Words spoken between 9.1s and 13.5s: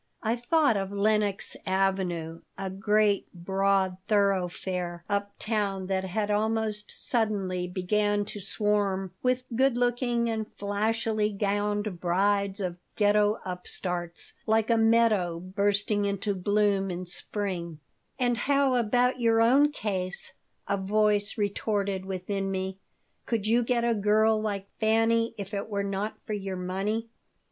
with good looking and flashily gowned brides of Ghetto